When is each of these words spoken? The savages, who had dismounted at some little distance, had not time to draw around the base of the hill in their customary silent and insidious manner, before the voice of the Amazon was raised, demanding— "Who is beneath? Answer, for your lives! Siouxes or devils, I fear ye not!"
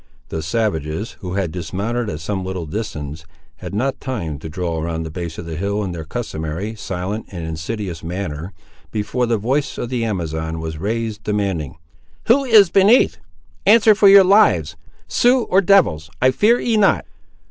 The 0.29 0.41
savages, 0.41 1.11
who 1.19 1.33
had 1.33 1.51
dismounted 1.51 2.09
at 2.09 2.19
some 2.21 2.43
little 2.43 2.65
distance, 2.65 3.23
had 3.57 3.75
not 3.75 4.01
time 4.01 4.39
to 4.39 4.49
draw 4.49 4.81
around 4.81 5.03
the 5.03 5.11
base 5.11 5.37
of 5.37 5.45
the 5.45 5.55
hill 5.55 5.83
in 5.83 5.91
their 5.91 6.05
customary 6.05 6.73
silent 6.73 7.27
and 7.29 7.45
insidious 7.45 8.03
manner, 8.03 8.51
before 8.89 9.27
the 9.27 9.37
voice 9.37 9.77
of 9.77 9.89
the 9.89 10.03
Amazon 10.03 10.59
was 10.59 10.79
raised, 10.79 11.21
demanding— 11.21 11.77
"Who 12.25 12.43
is 12.43 12.71
beneath? 12.71 13.19
Answer, 13.67 13.93
for 13.93 14.09
your 14.09 14.23
lives! 14.23 14.75
Siouxes 15.07 15.45
or 15.51 15.61
devils, 15.61 16.09
I 16.19 16.31
fear 16.31 16.59
ye 16.59 16.77
not!" 16.77 17.05